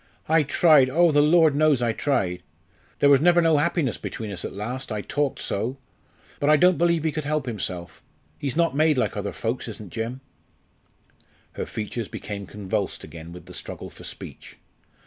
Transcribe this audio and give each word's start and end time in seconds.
I 0.27 0.41
tried, 0.41 0.89
oh! 0.89 1.11
the 1.11 1.21
Lord 1.21 1.53
knows 1.53 1.79
I 1.79 1.91
tried! 1.93 2.41
There 2.97 3.09
was 3.11 3.21
never 3.21 3.39
no 3.39 3.57
happiness 3.57 3.99
between 3.99 4.31
us 4.31 4.43
at 4.43 4.51
last, 4.51 4.91
I 4.91 5.01
talked 5.01 5.39
so. 5.39 5.77
But 6.39 6.49
I 6.49 6.57
don't 6.57 6.79
believe 6.79 7.03
he 7.03 7.11
could 7.11 7.23
help 7.23 7.45
himself 7.45 8.01
he's 8.39 8.55
not 8.55 8.75
made 8.75 8.97
like 8.97 9.15
other 9.15 9.31
folks, 9.31 9.67
isn't 9.67 9.93
Jim" 9.93 10.21
Her 11.53 11.67
features 11.67 12.07
became 12.07 12.47
convulsed 12.47 13.03
again 13.03 13.31
with 13.31 13.45
the 13.45 13.53
struggle 13.53 13.91
for 13.91 14.03
speech. 14.03 14.57